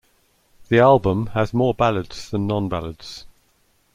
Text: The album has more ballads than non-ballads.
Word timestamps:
The 0.69 0.79
album 0.79 1.27
has 1.35 1.53
more 1.53 1.75
ballads 1.75 2.31
than 2.31 2.47
non-ballads. 2.47 3.27